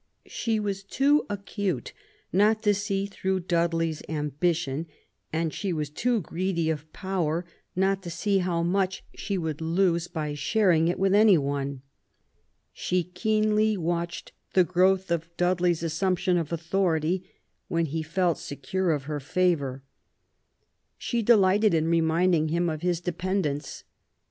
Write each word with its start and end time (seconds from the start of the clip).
She 0.25 0.59
was 0.59 0.81
too 0.81 1.27
acute 1.29 1.93
not 2.33 2.63
to 2.63 2.73
see 2.73 3.05
through 3.05 3.41
Dudley's 3.41 4.01
ambition, 4.09 4.87
and 5.31 5.53
she 5.53 5.71
was 5.71 5.91
too 5.91 6.21
greedy 6.21 6.71
of 6.71 6.91
power 6.91 7.45
not 7.75 8.01
to 8.01 8.09
see 8.09 8.39
how 8.39 8.63
much 8.63 9.03
she 9.13 9.37
would 9.37 9.61
lose 9.61 10.07
by 10.07 10.33
sharing 10.33 10.87
it 10.87 10.97
with 10.97 11.13
any 11.13 11.37
one. 11.37 11.83
She 12.73 13.03
keenly 13.03 13.77
watched 13.77 14.31
the 14.55 14.63
growth 14.63 15.11
of 15.11 15.29
Dudley's 15.37 15.83
assumption 15.83 16.35
of 16.35 16.51
authority, 16.51 17.23
when 17.67 17.85
he 17.85 18.01
felt 18.01 18.39
secure 18.39 18.93
of 18.93 19.03
her 19.03 19.19
favour. 19.19 19.83
She 20.97 21.21
delighted 21.21 21.75
in 21.75 21.85
reminding 21.87 22.47
him 22.47 22.69
of 22.71 22.81
his 22.81 23.01
dependence. 23.01 23.83